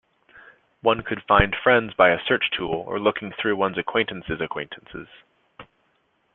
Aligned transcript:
One 0.81 1.03
could 1.03 1.21
find 1.27 1.55
friends 1.61 1.93
by 1.93 2.09
a 2.09 2.19
search 2.27 2.49
tool 2.57 2.73
or 2.87 2.99
looking 2.99 3.33
through 3.39 3.55
one's 3.57 3.77
acquaintances' 3.77 4.41
acquaintances. 4.41 5.07